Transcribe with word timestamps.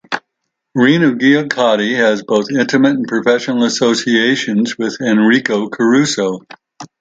Rina 0.73 1.11
Giachetti 1.11 1.95
had 1.95 2.25
both 2.25 2.49
intimate 2.49 2.95
and 2.95 3.07
professional 3.07 3.65
associations 3.65 4.75
with 4.75 4.99
Enrico 4.99 5.69
Caruso. 5.69 6.39